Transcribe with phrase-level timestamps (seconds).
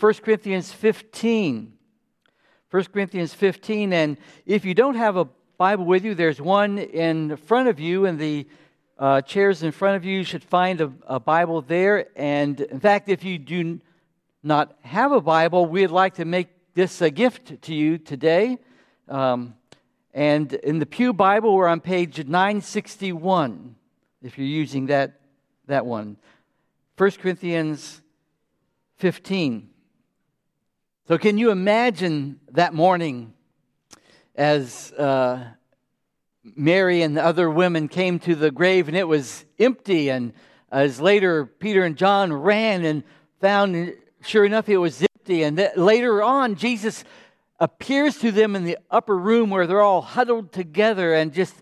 [0.00, 1.72] 1 Corinthians 15.
[2.70, 3.92] 1 Corinthians 15.
[3.92, 8.06] And if you don't have a Bible with you, there's one in front of you,
[8.06, 8.46] and the
[8.98, 10.18] uh, chairs in front of you.
[10.18, 12.06] You should find a, a Bible there.
[12.16, 13.80] And in fact, if you do
[14.42, 18.58] not have a Bible, we'd like to make this a gift to you today.
[19.08, 19.54] Um,
[20.14, 23.74] and in the Pew Bible, we're on page 961,
[24.22, 25.20] if you're using that,
[25.66, 26.16] that one.
[26.96, 28.00] 1 Corinthians
[28.96, 29.70] 15.
[31.08, 33.32] So, can you imagine that morning
[34.34, 35.42] as uh,
[36.44, 40.10] Mary and the other women came to the grave and it was empty?
[40.10, 40.34] And
[40.70, 43.04] as later Peter and John ran and
[43.40, 45.44] found, sure enough, it was empty.
[45.44, 47.04] And later on, Jesus
[47.58, 51.54] appears to them in the upper room where they're all huddled together and just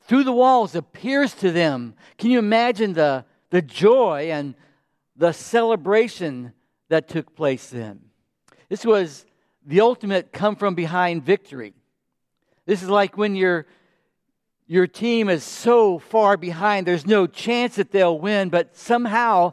[0.00, 1.94] through the walls appears to them.
[2.18, 4.56] Can you imagine the, the joy and
[5.14, 6.54] the celebration
[6.88, 8.10] that took place then?
[8.68, 9.26] This was
[9.66, 11.74] the ultimate come from behind victory.
[12.66, 13.66] This is like when your,
[14.66, 19.52] your team is so far behind, there's no chance that they'll win, but somehow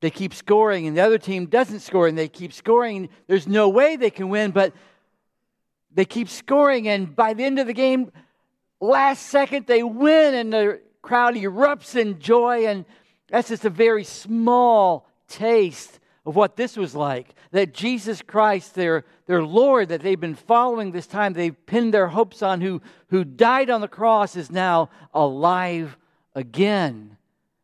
[0.00, 3.08] they keep scoring and the other team doesn't score and they keep scoring.
[3.28, 4.72] There's no way they can win, but
[5.92, 6.88] they keep scoring.
[6.88, 8.10] And by the end of the game,
[8.80, 12.66] last second, they win and the crowd erupts in joy.
[12.66, 12.84] And
[13.28, 17.34] that's just a very small taste of what this was like.
[17.50, 22.08] That Jesus Christ, their, their Lord, that they've been following this time, they've pinned their
[22.08, 25.96] hopes on, who, who died on the cross, is now alive
[26.34, 27.16] again.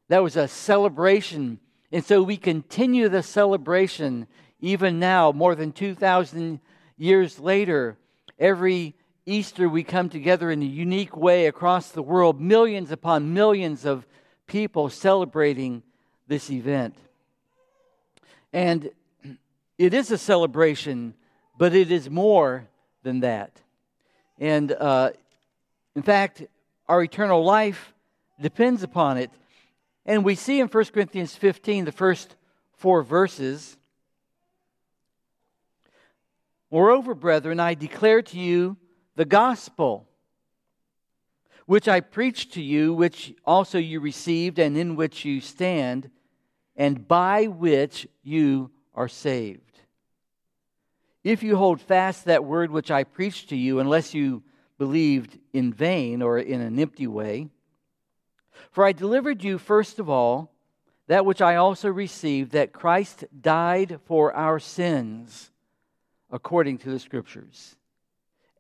[0.09, 4.27] That was a celebration and so we continue the celebration
[4.61, 6.61] even now, more than 2,000
[6.97, 7.97] years later.
[8.39, 13.85] Every Easter, we come together in a unique way across the world, millions upon millions
[13.85, 14.07] of
[14.47, 15.83] people celebrating
[16.27, 16.97] this event.
[18.53, 18.91] And
[19.77, 21.15] it is a celebration,
[21.57, 22.69] but it is more
[23.03, 23.61] than that.
[24.39, 25.11] And uh,
[25.95, 26.45] in fact,
[26.89, 27.93] our eternal life
[28.41, 29.31] depends upon it.
[30.07, 32.37] And we see in 1 Corinthians 15, the first
[32.73, 33.77] four verses
[36.71, 38.77] Moreover, brethren, I declare to you
[39.17, 40.07] the gospel
[41.65, 46.11] which I preached to you, which also you received, and in which you stand,
[46.79, 49.81] and by which you are saved.
[51.25, 54.45] If you hold fast that word which I preached to you, unless you
[54.79, 57.49] believed in vain or in an empty way,
[58.71, 60.53] for I delivered you, first of all,
[61.09, 65.51] that which I also received, that Christ died for our sins,
[66.31, 67.77] according to the Scriptures,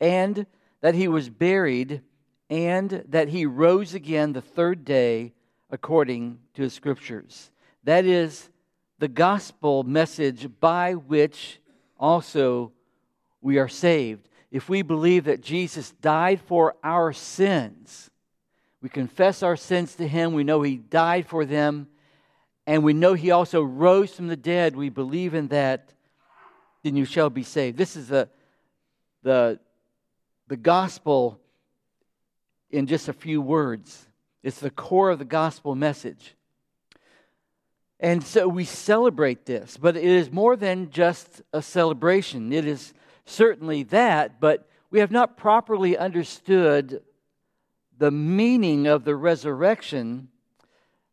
[0.00, 0.46] and
[0.80, 2.02] that he was buried,
[2.50, 5.34] and that he rose again the third day,
[5.70, 7.50] according to the Scriptures.
[7.84, 8.48] That is
[8.98, 11.60] the gospel message by which
[11.98, 12.72] also
[13.40, 14.28] we are saved.
[14.50, 18.10] If we believe that Jesus died for our sins,
[18.80, 20.32] we confess our sins to Him.
[20.32, 21.88] We know He died for them.
[22.66, 24.76] And we know He also rose from the dead.
[24.76, 25.92] We believe in that.
[26.82, 27.76] Then you shall be saved.
[27.76, 28.28] This is the,
[29.22, 29.58] the,
[30.46, 31.40] the gospel
[32.70, 34.06] in just a few words.
[34.42, 36.34] It's the core of the gospel message.
[38.00, 42.52] And so we celebrate this, but it is more than just a celebration.
[42.52, 42.94] It is
[43.24, 47.02] certainly that, but we have not properly understood
[47.98, 50.28] the meaning of the resurrection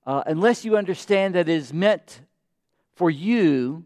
[0.05, 2.21] uh, unless you understand that it is meant
[2.95, 3.85] for you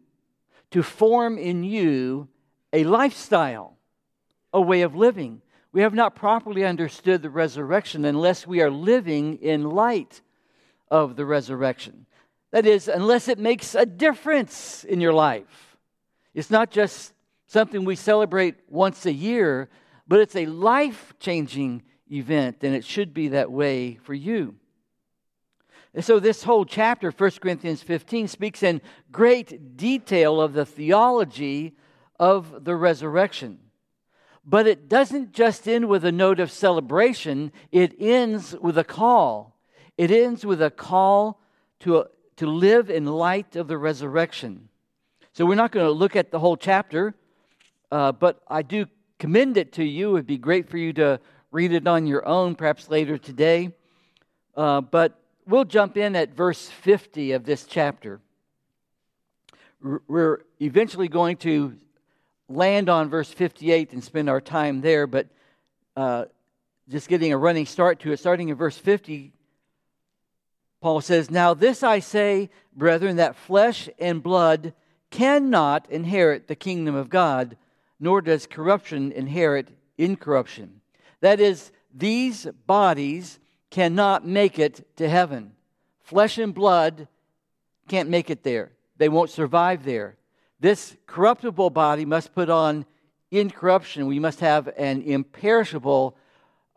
[0.72, 2.28] to form in you
[2.74, 3.78] a lifestyle,
[4.54, 5.42] a way of living.
[5.72, 10.22] We have not properly understood the resurrection unless we are living in light
[10.92, 12.06] of the resurrection.
[12.52, 15.78] That is, unless it makes a difference in your life.
[16.34, 17.14] It's not just
[17.48, 19.70] something we celebrate once a year,
[20.08, 24.56] but it's a life changing event, and it should be that way for you.
[25.94, 31.76] And so, this whole chapter, 1 Corinthians 15, speaks in great detail of the theology
[32.20, 33.60] of the resurrection.
[34.46, 39.56] But it doesn't just end with a note of celebration, it ends with a call.
[39.98, 41.42] It ends with a call
[41.82, 42.06] to,
[42.40, 44.70] to live in light of the resurrection.
[45.34, 47.14] So, we're not going to look at the whole chapter,
[47.92, 48.86] uh, but I do
[49.18, 50.12] commend it to you.
[50.12, 51.20] It would be great for you to
[51.52, 53.74] read it on your own, perhaps later today.
[54.56, 58.22] Uh, but we'll jump in at verse 50 of this chapter.
[59.82, 61.76] We're eventually going to
[62.48, 65.28] land on verse 58 and spend our time there, but
[65.98, 66.26] uh,
[66.88, 69.34] just getting a running start to it, starting in verse 50,
[70.82, 74.74] Paul says, Now this I say, brethren, that flesh and blood
[75.12, 77.58] cannot inherit the kingdom of God,
[78.00, 80.82] nor does corruption inherit incorruption.
[81.22, 83.40] That is, these bodies
[83.70, 85.52] cannot make it to heaven.
[86.04, 87.08] Flesh and blood
[87.88, 90.16] can't make it there, they won't survive there.
[90.60, 92.86] This corruptible body must put on
[93.32, 94.08] incorruption.
[94.08, 96.18] We must have an imperishable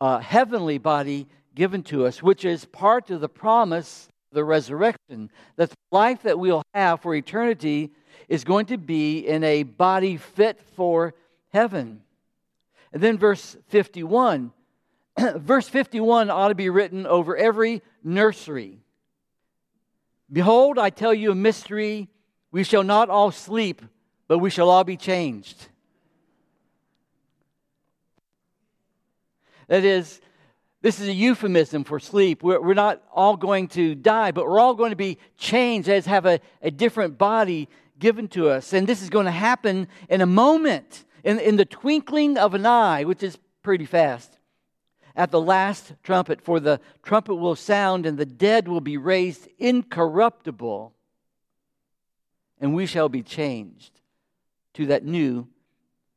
[0.00, 5.70] uh, heavenly body given to us, which is part of the promise, the resurrection, that
[5.70, 7.90] the life that we'll have for eternity
[8.28, 11.14] is going to be in a body fit for
[11.52, 12.00] heaven.
[12.92, 14.52] And then verse 51.
[15.36, 18.78] verse 51 ought to be written over every nursery.
[20.32, 22.08] Behold, I tell you a mystery.
[22.50, 23.82] We shall not all sleep,
[24.28, 25.68] but we shall all be changed.
[29.68, 30.20] That is,
[30.82, 32.42] this is a euphemism for sleep.
[32.42, 36.06] We're, we're not all going to die, but we're all going to be changed as
[36.06, 37.68] have a, a different body
[38.00, 38.72] given to us.
[38.72, 42.66] And this is going to happen in a moment, in, in the twinkling of an
[42.66, 44.38] eye, which is pretty fast.
[45.14, 49.46] At the last trumpet, for the trumpet will sound, and the dead will be raised
[49.58, 50.92] incorruptible,
[52.60, 54.00] and we shall be changed
[54.74, 55.46] to that new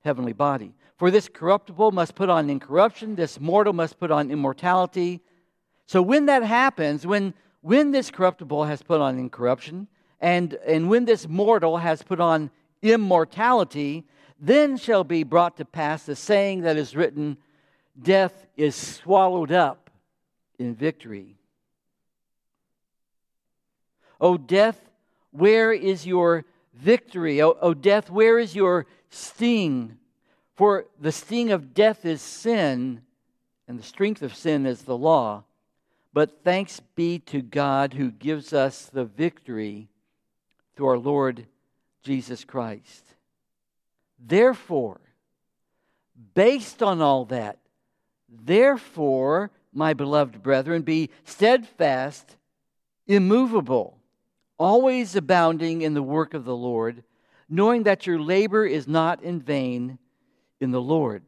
[0.04, 0.74] heavenly body.
[0.98, 5.22] For this corruptible must put on incorruption, this mortal must put on immortality.
[5.86, 9.88] So when that happens, when, when this corruptible has put on incorruption,
[10.22, 12.50] and, and when this mortal has put on
[12.82, 14.06] immortality,
[14.40, 17.38] then shall be brought to pass the saying that is written
[18.02, 19.90] Death is swallowed up
[20.60, 21.38] in victory.
[24.20, 24.90] O death,
[25.32, 26.44] where is your
[26.74, 27.42] victory?
[27.42, 29.98] O, o death, where is your sting?
[30.56, 33.02] For the sting of death is sin,
[33.68, 35.44] and the strength of sin is the law.
[36.14, 39.90] But thanks be to God who gives us the victory
[40.76, 41.46] through our Lord
[42.04, 43.04] Jesus Christ.
[44.18, 45.02] Therefore,
[46.34, 47.58] based on all that,
[48.30, 52.38] therefore, my beloved brethren, be steadfast,
[53.08, 53.98] immovable,
[54.58, 57.04] always abounding in the work of the Lord,
[57.50, 60.00] knowing that your labor is not in vain
[60.66, 61.22] in the Lord.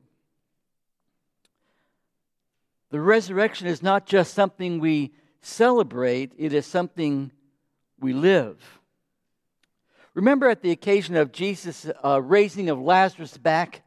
[2.89, 7.31] The resurrection is not just something we celebrate, it is something
[7.99, 8.57] we live.
[10.15, 13.83] Remember at the occasion of Jesus' uh, raising of Lazarus back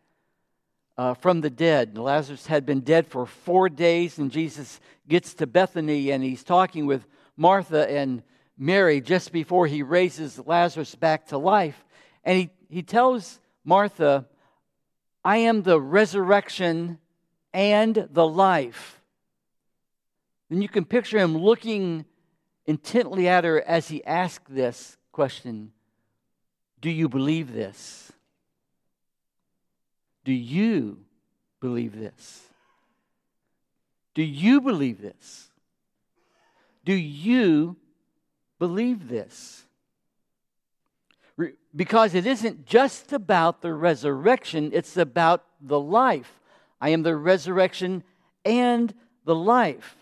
[0.96, 1.98] uh, from the dead.
[1.98, 6.86] Lazarus had been dead for four days, and Jesus gets to Bethany and he's talking
[6.86, 7.04] with
[7.36, 8.22] Martha and
[8.56, 11.84] Mary just before he raises Lazarus back to life.
[12.22, 14.26] And he, he tells Martha,
[15.24, 16.98] I am the resurrection
[17.52, 19.00] and the life.
[20.48, 22.04] And you can picture him looking
[22.66, 25.72] intently at her as he asked this question
[26.80, 28.12] Do you believe this?
[30.24, 30.98] Do you
[31.60, 32.42] believe this?
[34.14, 35.50] Do you believe this?
[36.84, 37.76] Do you
[38.58, 39.64] believe this?
[41.74, 46.40] Because it isn't just about the resurrection, it's about the life.
[46.80, 48.02] I am the resurrection
[48.44, 48.92] and
[49.24, 49.96] the life.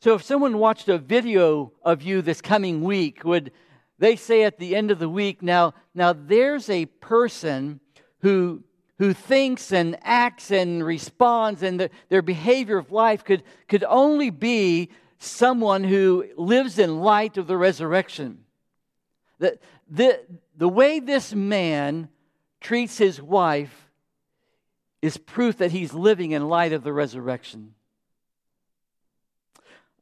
[0.00, 3.52] So if someone watched a video of you this coming week, would
[3.98, 7.80] they say at the end of the week, now, now there's a person
[8.20, 8.64] who,
[8.98, 14.30] who thinks and acts and responds, and the, their behavior of life could, could only
[14.30, 14.88] be
[15.18, 18.38] someone who lives in light of the resurrection.
[19.40, 19.58] That,
[19.90, 20.20] the,
[20.56, 22.08] the way this man
[22.60, 23.90] treats his wife
[25.02, 27.74] is proof that he's living in light of the resurrection.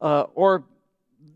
[0.00, 0.64] Uh, or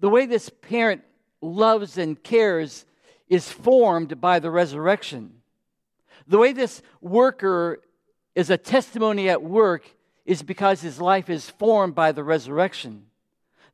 [0.00, 1.02] the way this parent
[1.40, 2.84] loves and cares
[3.28, 5.34] is formed by the resurrection.
[6.26, 7.80] The way this worker
[8.34, 9.88] is a testimony at work
[10.24, 13.06] is because his life is formed by the resurrection.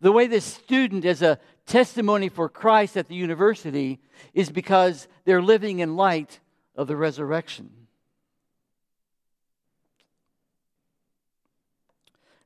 [0.00, 4.00] The way this student is a testimony for Christ at the university
[4.34, 6.40] is because they're living in light
[6.74, 7.70] of the resurrection.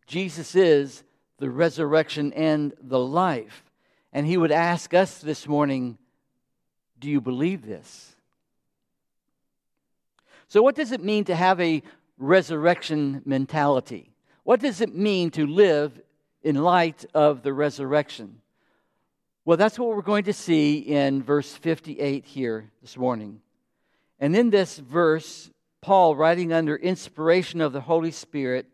[0.07, 1.05] Jesus is
[1.39, 3.65] the resurrection and the life.
[4.13, 5.97] And he would ask us this morning,
[6.99, 8.15] Do you believe this?
[10.49, 11.83] So, what does it mean to have a
[12.19, 14.11] resurrection mentality?
[14.45, 15.99] What does it mean to live
[16.43, 18.42] in light of the resurrection?
[19.45, 23.41] Well, that's what we're going to see in verse 58 here this morning.
[24.21, 28.67] And in this verse, Paul, writing under inspiration of the Holy Spirit,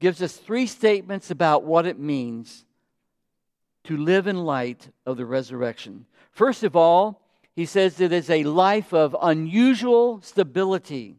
[0.00, 2.64] gives us three statements about what it means
[3.84, 6.06] to live in light of the resurrection.
[6.32, 7.22] First of all,
[7.54, 11.18] he says it is a life of unusual stability.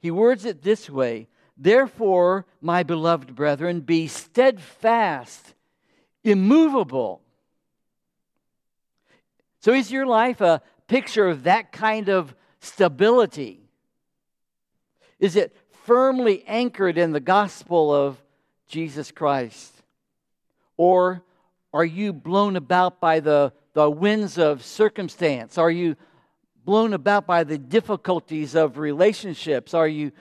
[0.00, 5.54] He words it this way Therefore, my beloved brethren, be steadfast,
[6.24, 7.22] immovable.
[9.60, 13.60] So, is your life a picture of that kind of stability?
[15.18, 18.22] Is it firmly anchored in the gospel of
[18.66, 19.74] Jesus Christ?
[20.78, 21.22] Or
[21.74, 25.58] are you blown about by the, the winds of circumstance?
[25.58, 25.96] Are you
[26.64, 29.74] blown about by the difficulties of relationships?
[29.74, 30.12] Are you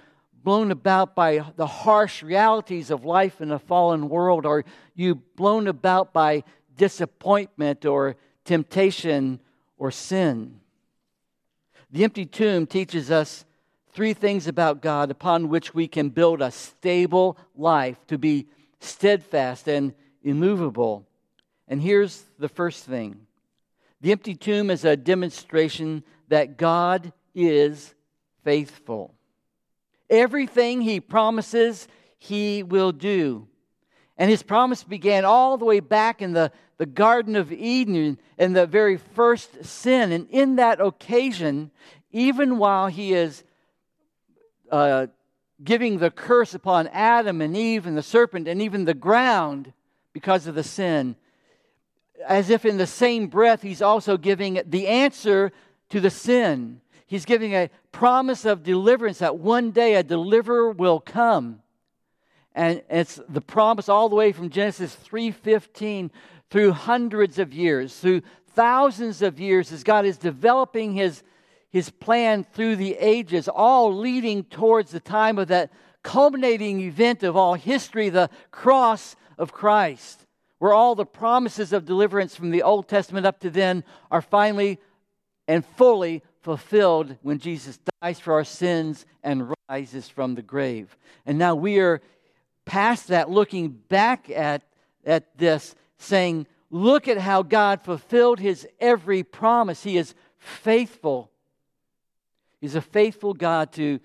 [0.43, 4.45] blown about by the harsh realities of life in a fallen world?
[4.45, 4.65] Are
[4.95, 6.43] you blown about by
[6.75, 8.17] disappointment or
[8.49, 9.39] temptation
[9.77, 10.59] or sin?
[11.91, 13.45] The empty tomb teaches us
[13.91, 18.47] three things about God upon which we can build a stable life to be
[18.79, 21.05] steadfast and immovable.
[21.67, 23.27] And here's the first thing
[24.01, 27.93] the empty tomb is a demonstration that God is
[28.43, 29.13] faithful.
[30.09, 31.87] Everything he promises,
[32.17, 33.47] he will do.
[34.17, 38.55] And his promise began all the way back in the, the Garden of Eden and
[38.55, 40.11] the very first sin.
[40.13, 41.71] And in that occasion,
[42.11, 43.43] even while he is
[44.71, 45.07] uh,
[45.61, 49.73] giving the curse upon Adam and Eve and the serpent and even the ground
[50.13, 51.17] because of the sin,
[52.25, 55.51] as if in the same breath, he's also giving the answer
[55.89, 56.79] to the sin.
[57.07, 61.61] He's giving a promise of deliverance that one day a deliverer will come.
[62.55, 66.11] And it's the promise all the way from Genesis 3:15
[66.49, 68.21] through hundreds of years, through
[68.53, 71.23] thousands of years as God is developing his
[71.71, 77.35] his plan through the ages, all leading towards the time of that culminating event of
[77.37, 80.25] all history, the cross of Christ
[80.59, 84.77] where all the promises of deliverance from the Old Testament up to then are finally
[85.47, 90.95] and fully fulfilled when Jesus dies for our sins and rises from the grave.
[91.25, 92.01] And now we are
[92.65, 94.61] past that, looking back at,
[95.05, 99.83] at this, saying, Look at how God fulfilled his every promise.
[99.83, 101.31] He is faithful.
[102.61, 103.99] He's a faithful God to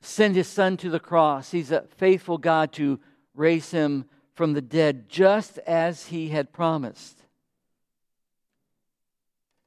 [0.00, 1.50] send his son to the cross.
[1.50, 2.98] He's a faithful God to
[3.34, 7.22] raise him from the dead, just as he had promised.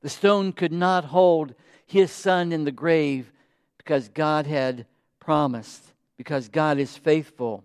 [0.01, 3.31] The stone could not hold his son in the grave
[3.77, 4.85] because God had
[5.19, 7.63] promised, because God is faithful.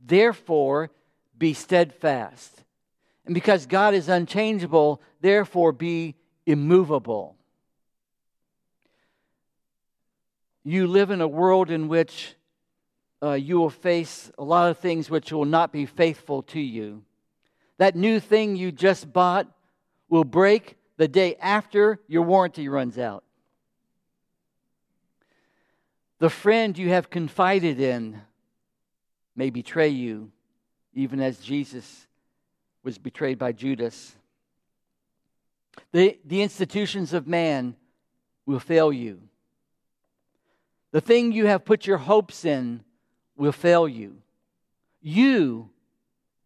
[0.00, 0.90] Therefore,
[1.38, 2.64] be steadfast.
[3.24, 6.14] And because God is unchangeable, therefore be
[6.46, 7.36] immovable.
[10.64, 12.34] You live in a world in which
[13.22, 17.04] uh, you will face a lot of things which will not be faithful to you.
[17.78, 19.46] That new thing you just bought
[20.08, 23.24] will break the day after your warranty runs out.
[26.18, 28.20] The friend you have confided in
[29.36, 30.32] may betray you,
[30.94, 32.06] even as Jesus
[32.82, 34.16] was betrayed by Judas.
[35.92, 37.76] The, the institutions of man
[38.46, 39.20] will fail you.
[40.90, 42.82] The thing you have put your hopes in
[43.36, 44.16] will fail you.
[45.00, 45.70] You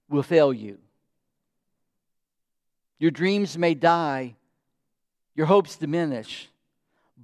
[0.09, 0.79] will fail you.
[2.99, 4.37] Your dreams may die,
[5.35, 6.49] your hopes diminish,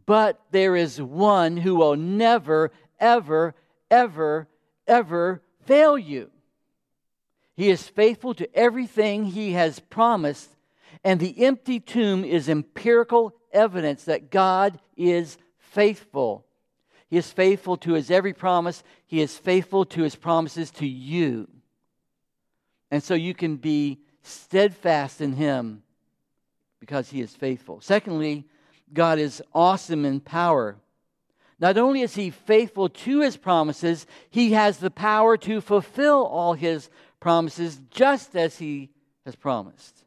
[0.06, 3.54] but there is one who will never, ever,
[3.90, 4.48] ever,
[4.86, 6.30] ever fail you.
[7.58, 10.48] He is faithful to everything he has promised,
[11.02, 16.46] and the empty tomb is empirical evidence that God is faithful.
[17.08, 18.84] He is faithful to his every promise.
[19.06, 21.48] He is faithful to his promises to you.
[22.92, 25.82] And so you can be steadfast in him
[26.78, 27.80] because he is faithful.
[27.80, 28.44] Secondly,
[28.92, 30.76] God is awesome in power.
[31.58, 36.52] Not only is he faithful to his promises, he has the power to fulfill all
[36.52, 36.88] his
[37.20, 38.90] promises just as he
[39.24, 40.04] has promised.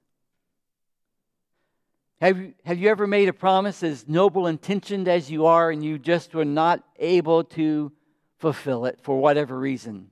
[2.21, 5.83] Have you, have you ever made a promise as noble intentioned as you are and
[5.83, 7.91] you just were not able to
[8.37, 10.11] fulfill it for whatever reason?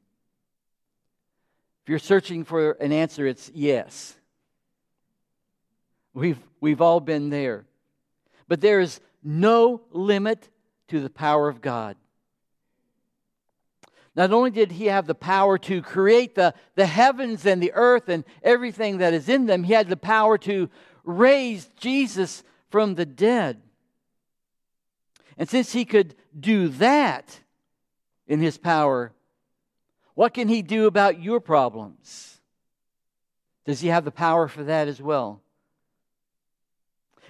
[1.84, 4.16] If you're searching for an answer, it's yes.
[6.14, 7.66] We've, we've all been there.
[8.48, 10.50] But there is no limit
[10.88, 11.96] to the power of God.
[14.16, 18.10] Not only did he have the power to create the, the heavens and the earth
[18.10, 20.70] and everything that is in them, he had the power to
[21.04, 23.62] raise Jesus from the dead.
[25.38, 27.40] And since he could do that
[28.28, 29.14] in his power,
[30.16, 32.42] what can he do about your problems?
[33.66, 35.42] Does he have the power for that as well?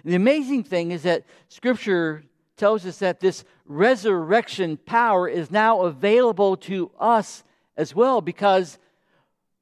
[0.03, 2.23] The amazing thing is that Scripture
[2.59, 7.43] tells us that this resurrection power is now available to us
[7.75, 8.77] as well because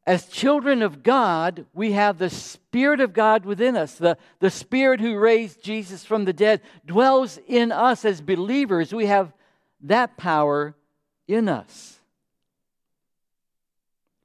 [0.08, 3.96] as children of God, we have the Spirit of God within us.
[3.96, 8.94] The, the Spirit who raised Jesus from the dead dwells in us as believers.
[8.94, 9.34] We have
[9.82, 10.76] that power
[11.28, 12.00] in us.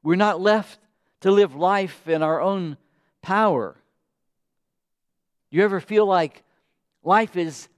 [0.05, 0.79] We're not left
[1.23, 2.77] to live life in our own
[3.21, 3.77] power.
[5.51, 6.45] Do you ever feel like
[7.03, 7.69] life is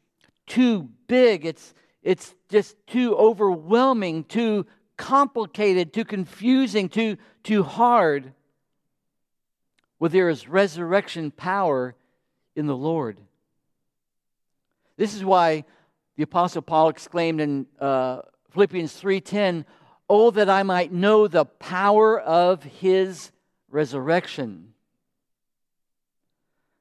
[0.47, 1.45] too big?
[1.45, 8.33] It's, it's just too overwhelming, too complicated, too confusing, too, too hard.
[9.99, 11.95] Well, there is resurrection power
[12.55, 13.19] in the Lord.
[14.97, 15.65] This is why
[16.17, 18.21] the Apostle Paul exclaimed in uh,
[18.51, 19.65] Philippians 3:10,
[20.09, 23.33] "Oh that I might know the power of His
[23.69, 24.74] resurrection."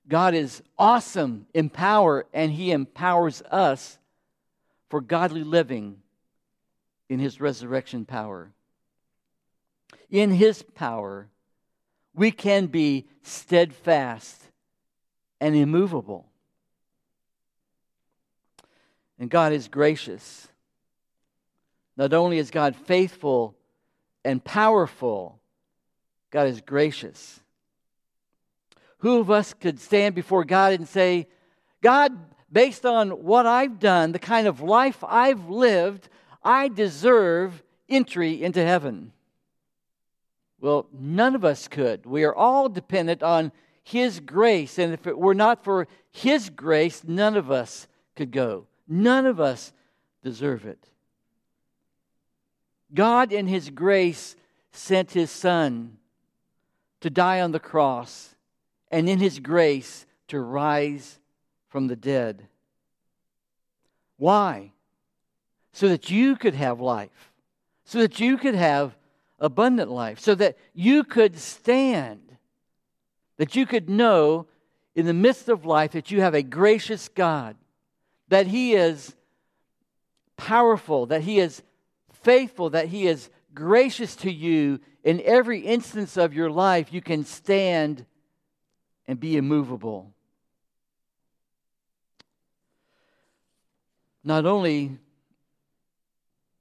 [0.07, 3.97] God is awesome in power, and He empowers us
[4.89, 5.97] for godly living
[7.09, 8.51] in his resurrection power.
[10.09, 11.29] In his power,
[12.13, 14.41] we can be steadfast
[15.39, 16.27] and immovable.
[19.19, 20.47] And God is gracious.
[21.97, 23.55] Not only is God faithful
[24.25, 25.39] and powerful,
[26.31, 27.39] God is gracious.
[29.03, 31.27] Who of us could stand before God and say,
[31.81, 32.13] God,
[32.49, 36.07] based on what I've done, the kind of life I've lived,
[36.41, 39.11] I deserve entry into heaven.
[40.61, 42.05] Well, none of us could.
[42.05, 43.51] We are all dependent on
[43.83, 44.79] His grace.
[44.79, 48.67] And if it were not for His grace, none of us could go.
[48.87, 49.73] None of us
[50.23, 50.87] deserve it.
[52.93, 54.37] God, in His grace,
[54.71, 55.97] sent His Son
[57.01, 58.32] to die on the cross,
[58.93, 61.19] and in His grace, to rise
[61.67, 62.47] from the dead.
[64.17, 64.73] Why?
[65.73, 67.33] so that you could have life,
[67.83, 68.95] so that you could have
[69.39, 72.37] abundant life, so that you could stand,
[73.37, 74.45] that you could know
[74.95, 77.55] in the midst of life that you have a gracious God,
[78.29, 79.15] that He is
[80.37, 81.63] powerful, that He is
[82.11, 86.93] faithful, that He is gracious to you in every instance of your life.
[86.93, 88.05] You can stand
[89.07, 90.13] and be immovable.
[94.23, 94.97] Not only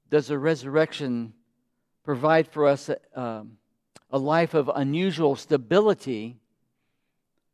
[0.09, 1.33] does the resurrection
[2.03, 3.57] provide for us a, um,
[4.11, 6.37] a life of unusual stability,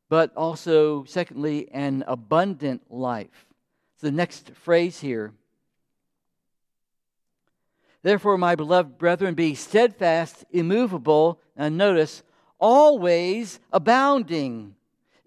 [0.09, 3.45] but also, secondly, an abundant life.
[3.93, 5.33] It's the next phrase here.
[8.01, 12.23] Therefore, my beloved brethren, be steadfast, immovable, and notice,
[12.59, 14.75] always abounding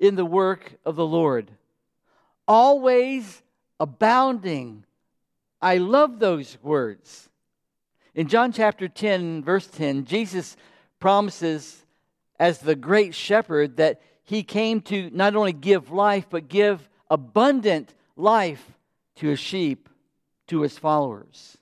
[0.02, 1.50] in the work of the Lord.
[2.48, 3.40] Always
[3.80, 4.84] abounding
[5.62, 7.28] I love those words.
[8.16, 10.56] In John chapter 10, verse 10, Jesus
[10.98, 11.86] promises,
[12.36, 17.94] as the great shepherd, that he came to not only give life, but give abundant
[18.16, 18.72] life
[19.16, 19.88] to his sheep,
[20.48, 21.56] to his followers.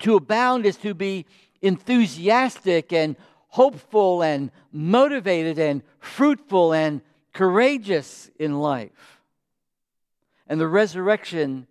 [0.00, 1.24] To abound is to be
[1.62, 3.16] enthusiastic and
[3.50, 9.20] hopeful and motivated and fruitful and courageous in life.
[10.46, 11.66] And the resurrection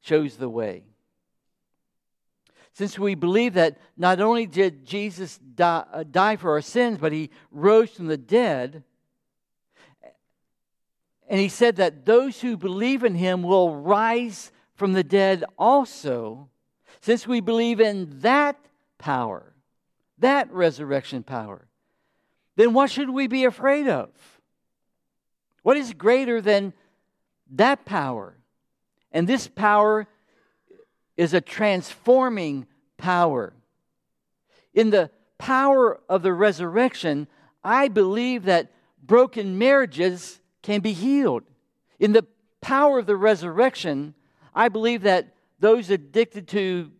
[0.00, 0.84] shows the way.
[2.72, 7.12] Since we believe that not only did Jesus die, uh, die, for our sins, but
[7.12, 8.84] he rose from the dead,
[11.28, 16.48] and he said that those who believe in him will rise from the dead also,
[17.00, 18.56] since we believe in that
[18.96, 19.54] power,
[20.18, 21.68] that resurrection power,
[22.56, 24.10] then what should we be afraid of?
[25.62, 26.72] What is greater than
[27.50, 28.36] that power?
[29.12, 30.06] And this power
[31.16, 33.52] is a transforming power.
[34.74, 37.28] In the power of the resurrection,
[37.62, 41.44] I believe that broken marriages can be healed.
[41.98, 42.26] In the
[42.60, 44.14] power of the resurrection,
[44.54, 46.90] I believe that those addicted to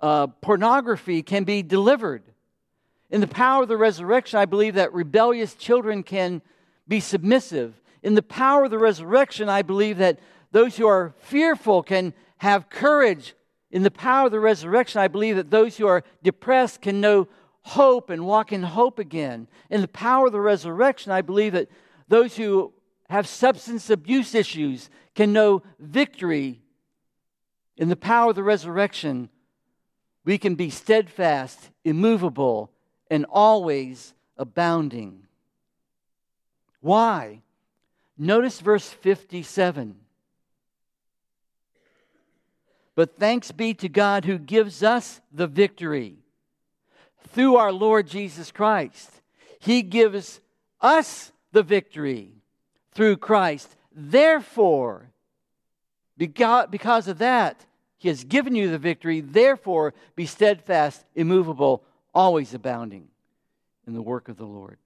[0.00, 2.22] uh, pornography can be delivered.
[3.10, 6.42] In the power of the resurrection, I believe that rebellious children can
[6.86, 7.80] be submissive.
[8.02, 10.18] In the power of the resurrection, I believe that
[10.52, 13.34] those who are fearful can have courage.
[13.70, 17.28] In the power of the resurrection, I believe that those who are depressed can know
[17.62, 19.48] hope and walk in hope again.
[19.70, 21.68] In the power of the resurrection, I believe that
[22.08, 22.72] those who
[23.10, 26.60] have substance abuse issues can know victory.
[27.76, 29.28] In the power of the resurrection,
[30.24, 32.70] we can be steadfast, immovable,
[33.10, 35.26] and always abounding.
[36.80, 37.42] Why?
[38.16, 39.96] Notice verse 57.
[42.94, 46.16] But thanks be to God who gives us the victory
[47.28, 49.10] through our Lord Jesus Christ.
[49.60, 50.40] He gives
[50.80, 52.32] us the victory
[52.92, 53.76] through Christ.
[53.92, 55.10] Therefore,
[56.16, 57.64] because of that,
[57.96, 59.20] He has given you the victory.
[59.20, 61.84] Therefore, be steadfast, immovable,
[62.18, 63.08] always abounding
[63.86, 64.78] in the work of the Lord.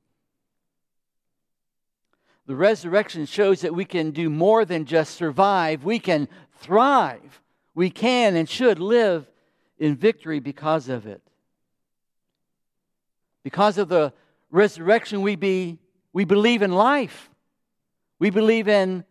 [2.46, 7.42] The resurrection shows that we can do more than just survive, we can thrive
[7.74, 9.26] we can and should live
[9.78, 11.22] in victory because of it.
[13.42, 14.12] Because of the
[14.50, 15.78] resurrection, we, be,
[16.12, 17.30] we believe in life.
[18.18, 19.04] We believe in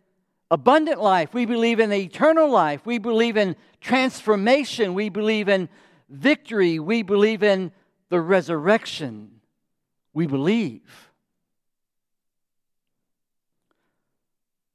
[0.50, 1.34] abundant life.
[1.34, 2.86] We believe in eternal life.
[2.86, 4.94] We believe in transformation.
[4.94, 5.68] We believe in
[6.08, 6.78] victory.
[6.78, 7.72] We believe in
[8.12, 9.40] the resurrection.
[10.12, 10.82] We believe.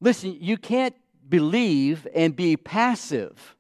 [0.02, 0.96] Listen, you can't
[1.30, 3.56] believe and be passive.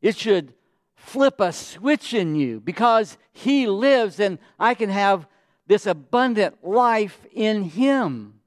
[0.00, 0.54] It should
[0.96, 5.28] flip a switch in you because He lives and I can have
[5.68, 8.40] this abundant life in Him.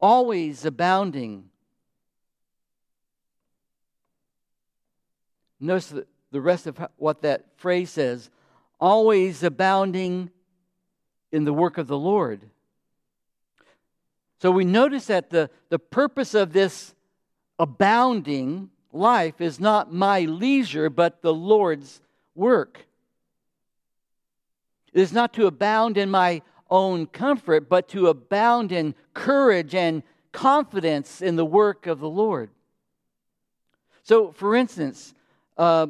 [0.00, 1.50] Always abounding.
[5.60, 5.92] Notice
[6.34, 8.28] the rest of what that phrase says
[8.80, 10.28] always abounding
[11.30, 12.40] in the work of the Lord.
[14.42, 16.92] So we notice that the, the purpose of this
[17.56, 22.00] abounding life is not my leisure, but the Lord's
[22.34, 22.84] work.
[24.92, 30.02] It is not to abound in my own comfort, but to abound in courage and
[30.32, 32.50] confidence in the work of the Lord.
[34.02, 35.14] So, for instance,
[35.56, 35.86] uh,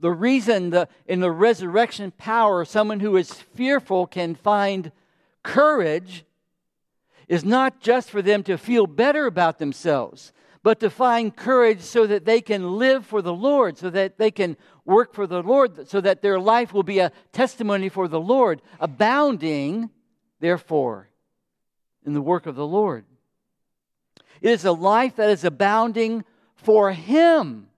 [0.00, 4.92] the reason the, in the resurrection power, someone who is fearful can find
[5.42, 6.24] courage
[7.26, 10.32] is not just for them to feel better about themselves,
[10.62, 14.30] but to find courage so that they can live for the Lord, so that they
[14.30, 18.20] can work for the Lord, so that their life will be a testimony for the
[18.20, 19.90] Lord, abounding,
[20.40, 21.08] therefore,
[22.06, 23.04] in the work of the Lord.
[24.40, 27.68] It is a life that is abounding for Him,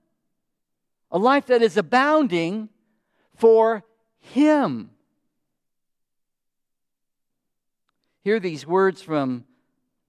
[1.11, 2.69] a life that is abounding
[3.35, 3.83] for
[4.19, 4.91] Him.
[8.23, 9.45] Hear these words from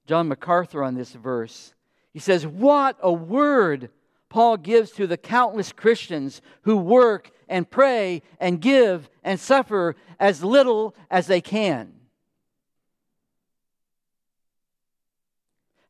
[0.07, 1.75] John MacArthur on this verse.
[2.12, 3.91] He says, What a word
[4.29, 10.45] Paul gives to the countless Christians who work and pray and give and suffer as
[10.45, 11.93] little as they can.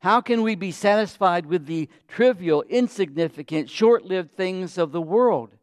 [0.03, 5.55] How can we be satisfied with the trivial, insignificant, short lived things of the world?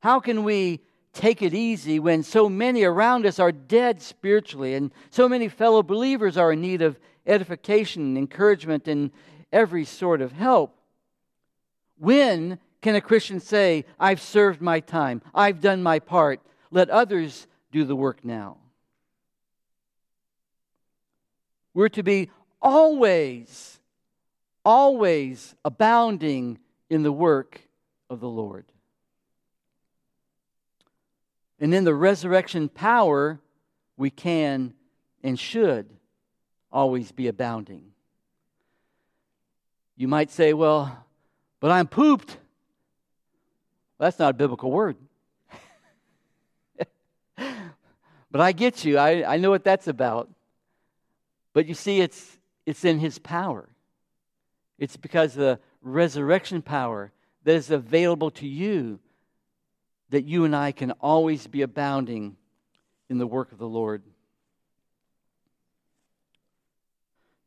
[0.00, 0.80] How can we
[1.12, 5.82] take it easy when so many around us are dead spiritually and so many fellow
[5.82, 9.10] believers are in need of edification, encouragement, and
[9.52, 10.76] every sort of help.
[11.96, 17.46] When can a Christian say, I've served my time, I've done my part, let others
[17.72, 18.58] do the work now?
[21.72, 22.30] We're to be
[22.64, 23.78] always,
[24.64, 27.60] always abounding in the work
[28.08, 28.64] of the Lord.
[31.60, 33.38] And in the resurrection power,
[33.96, 34.74] we can
[35.22, 35.88] and should
[36.72, 37.84] always be abounding.
[39.96, 41.04] You might say, well,
[41.60, 42.36] but I'm pooped.
[43.98, 44.96] That's not a biblical word.
[47.36, 48.98] but I get you.
[48.98, 50.28] I, I know what that's about.
[51.52, 53.68] But you see, it's, it's in His power.
[54.78, 57.12] It's because of the resurrection power
[57.44, 58.98] that is available to you
[60.10, 62.36] that you and I can always be abounding
[63.08, 64.02] in the work of the Lord.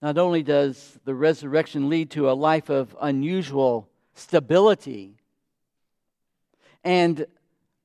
[0.02, 5.16] Not only does the resurrection lead to a life of unusual stability
[6.84, 7.26] and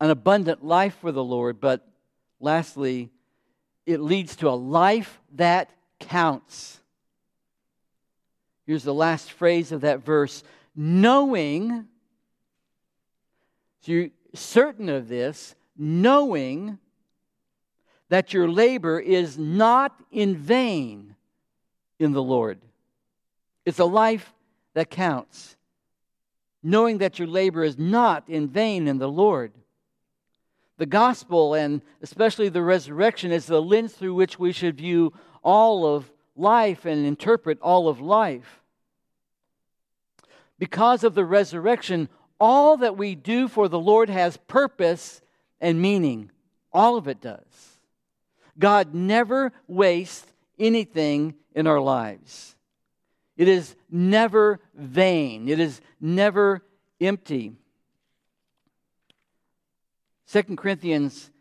[0.01, 1.89] an abundant life for the Lord, but
[2.39, 3.11] lastly,
[3.87, 6.82] it leads to a life that counts.
[8.73, 10.43] Here's the last phrase of that verse
[10.75, 11.89] knowing,
[13.83, 16.79] so you're certain of this, knowing
[18.09, 21.17] that your labor is not in vain
[21.99, 22.61] in the Lord.
[23.67, 24.33] It's a life
[24.73, 25.55] that counts,
[26.63, 29.53] knowing that your labor is not in vain in the Lord.
[30.79, 35.13] The gospel, and especially the resurrection, is the lens through which we should view
[35.45, 38.61] all of life and interpret all of life.
[40.63, 45.21] Because of the resurrection, all that we do for the Lord has purpose
[45.61, 46.31] and meaning.
[46.73, 47.81] All of it does.
[48.57, 50.25] God never wastes
[50.61, 52.55] anything in our lives.
[53.37, 56.63] It is never vain, it is never
[57.01, 57.55] empty.
[60.31, 61.33] 2 Corinthians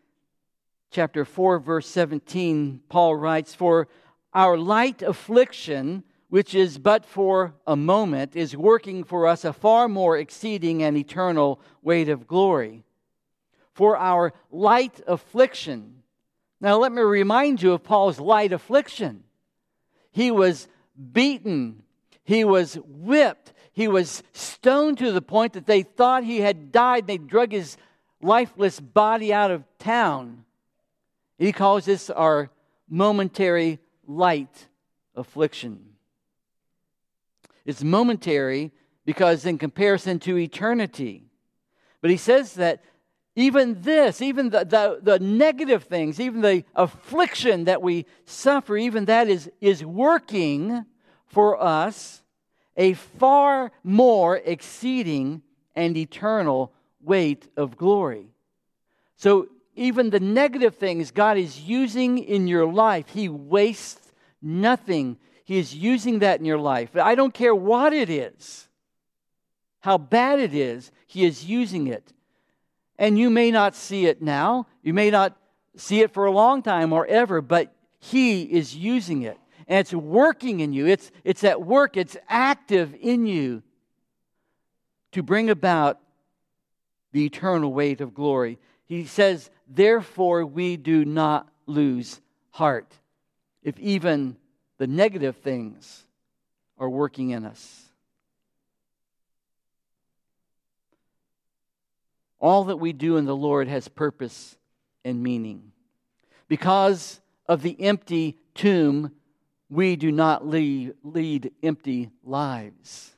[0.90, 3.86] chapter 4 verse 17 Paul writes for
[4.34, 6.02] our light affliction
[6.32, 10.96] which is but for a moment is working for us a far more exceeding and
[10.96, 12.84] eternal weight of glory
[13.74, 16.02] for our light affliction
[16.58, 19.24] now let me remind you of Paul's light affliction
[20.12, 20.68] he was
[21.12, 21.82] beaten,
[22.22, 27.06] he was whipped, he was stoned to the point that they thought he had died.
[27.06, 27.78] They drug his
[28.20, 30.44] lifeless body out of town.
[31.38, 32.50] He calls this our
[32.88, 34.68] momentary light
[35.16, 35.91] affliction.
[37.64, 38.72] It's momentary
[39.04, 41.24] because, in comparison to eternity,
[42.00, 42.82] but he says that
[43.34, 49.06] even this, even the, the, the, negative things, even the affliction that we suffer, even
[49.06, 50.84] that is, is working
[51.26, 52.22] for us
[52.76, 55.42] a far more exceeding
[55.74, 58.26] and eternal weight of glory.
[59.16, 65.16] So, even the negative things God is using in your life, He wastes nothing.
[65.52, 66.96] He is using that in your life.
[66.96, 68.68] I don't care what it is,
[69.80, 72.12] how bad it is, He is using it
[73.02, 74.68] and you may not see it now.
[74.82, 75.36] You may not
[75.76, 79.38] see it for a long time or ever, but He is using it.
[79.66, 80.86] And it's working in you.
[80.86, 83.64] It's, it's at work, it's active in you
[85.10, 85.98] to bring about
[87.10, 88.60] the eternal weight of glory.
[88.84, 92.94] He says, Therefore, we do not lose heart
[93.64, 94.36] if even
[94.82, 96.04] the negative things
[96.76, 97.84] are working in us.
[102.40, 104.56] All that we do in the Lord has purpose
[105.04, 105.70] and meaning.
[106.48, 109.12] Because of the empty tomb,
[109.70, 113.12] we do not lead, lead empty lives.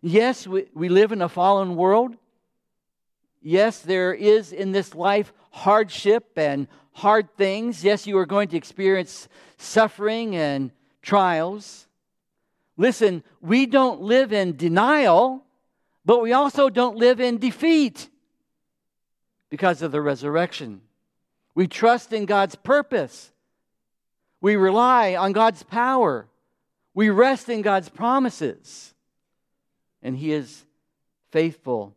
[0.00, 2.14] Yes, we, we live in a fallen world.
[3.42, 7.84] Yes, there is in this life hardship and hard things.
[7.84, 10.70] Yes, you are going to experience suffering and
[11.02, 11.86] trials.
[12.76, 15.44] Listen, we don't live in denial
[16.04, 18.08] but we also don't live in defeat
[19.48, 20.80] because of the resurrection.
[21.54, 23.30] We trust in God's purpose.
[24.40, 26.26] We rely on God's power.
[26.94, 28.94] We rest in God's promises.
[30.02, 30.64] And He is
[31.30, 31.94] faithful.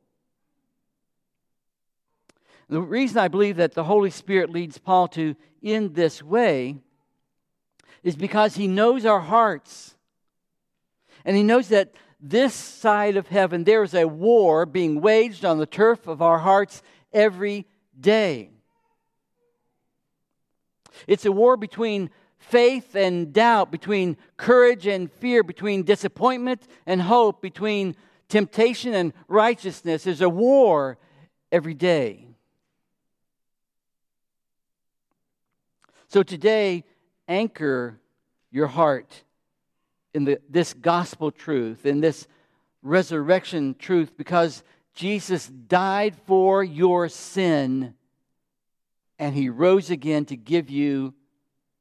[2.73, 6.77] The reason I believe that the Holy Spirit leads Paul to in this way
[8.01, 9.95] is because he knows our hearts.
[11.23, 15.59] And he knows that this side of heaven, there is a war being waged on
[15.59, 16.81] the turf of our hearts
[17.13, 17.67] every
[17.99, 18.49] day.
[21.05, 22.09] It's a war between
[22.39, 27.95] faith and doubt, between courage and fear, between disappointment and hope, between
[28.29, 30.05] temptation and righteousness.
[30.05, 30.97] There's a war
[31.51, 32.22] every day.
[36.13, 36.83] So today,
[37.27, 37.99] anchor
[38.51, 39.23] your heart
[40.13, 42.27] in the, this gospel truth, in this
[42.83, 44.61] resurrection truth, because
[44.93, 47.95] Jesus died for your sin
[49.17, 51.15] and he rose again to give you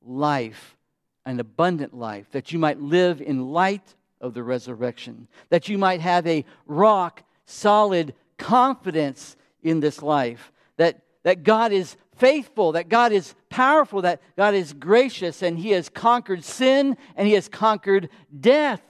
[0.00, 0.78] life,
[1.26, 6.00] an abundant life, that you might live in light of the resurrection, that you might
[6.00, 13.10] have a rock solid confidence in this life, that, that God is faithful, that God
[13.10, 18.08] is powerful, that God is gracious, and He has conquered sin and He has conquered
[18.38, 18.80] death.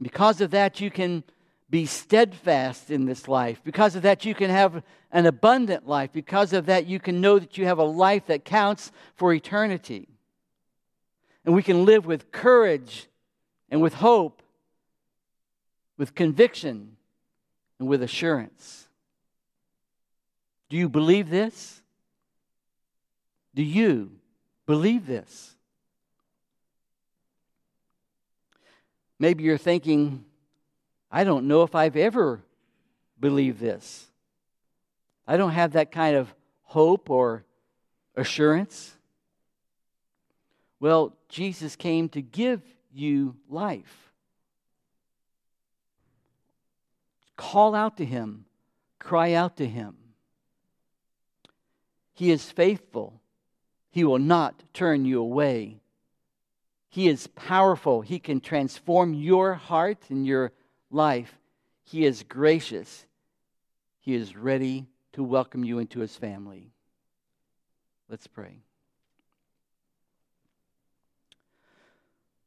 [0.00, 1.22] Because of that, you can
[1.70, 3.60] be steadfast in this life.
[3.62, 6.10] Because of that, you can have an abundant life.
[6.12, 10.08] Because of that, you can know that you have a life that counts for eternity.
[11.44, 13.06] And we can live with courage
[13.70, 14.42] and with hope,
[15.96, 16.96] with conviction
[17.78, 18.88] and with assurance.
[20.72, 21.82] Do you believe this?
[23.54, 24.10] Do you
[24.64, 25.54] believe this?
[29.18, 30.24] Maybe you're thinking,
[31.10, 32.40] I don't know if I've ever
[33.20, 34.06] believed this.
[35.28, 36.32] I don't have that kind of
[36.62, 37.44] hope or
[38.16, 38.96] assurance.
[40.80, 42.62] Well, Jesus came to give
[42.94, 44.10] you life.
[47.36, 48.46] Call out to him,
[48.98, 49.96] cry out to him.
[52.14, 53.20] He is faithful.
[53.90, 55.80] He will not turn you away.
[56.88, 58.02] He is powerful.
[58.02, 60.52] He can transform your heart and your
[60.90, 61.38] life.
[61.84, 63.06] He is gracious.
[64.00, 66.70] He is ready to welcome you into his family.
[68.08, 68.58] Let's pray.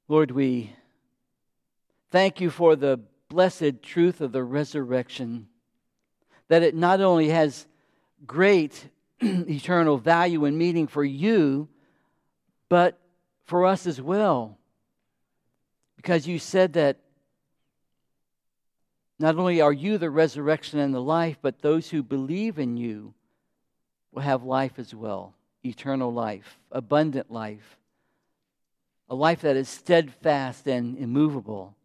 [0.08, 0.76] Lord, we
[2.12, 3.00] thank you for the
[3.30, 5.48] blessed truth of the resurrection,
[6.48, 7.66] that it not only has
[8.28, 8.90] great
[9.22, 11.68] eternal value and meaning for you,
[12.70, 13.00] but
[13.46, 14.58] for us as well.
[15.96, 17.00] Because you said that
[19.18, 23.14] not only are you the resurrection and the life, but those who believe in you
[24.12, 27.80] will have life as well eternal life, abundant life,
[29.10, 31.76] a life that is steadfast and immovable,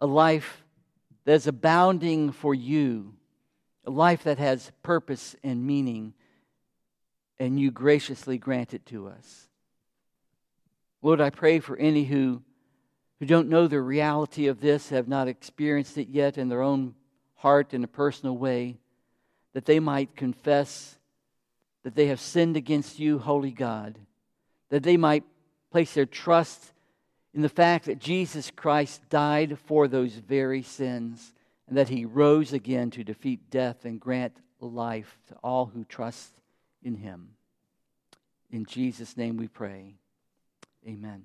[0.00, 0.64] a life
[1.24, 3.12] that is abounding for you,
[3.84, 6.14] a life that has purpose and meaning,
[7.38, 9.48] and you graciously grant it to us.
[11.02, 12.42] Lord, I pray for any who
[13.18, 16.94] who don't know the reality of this, have not experienced it yet in their own
[17.34, 18.78] heart in a personal way,
[19.54, 20.96] that they might confess
[21.82, 23.98] that they have sinned against you, holy God,
[24.70, 25.24] that they might
[25.70, 26.72] place their trust
[27.34, 31.32] in the fact that Jesus Christ died for those very sins
[31.66, 36.32] and that he rose again to defeat death and grant life to all who trust
[36.82, 37.34] in him.
[38.50, 39.96] In Jesus' name we pray.
[40.86, 41.24] Amen.